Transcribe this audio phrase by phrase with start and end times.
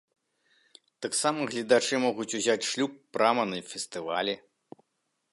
[1.05, 4.35] Таксама гледачы могуць узяць шлюб прама на фестывалі.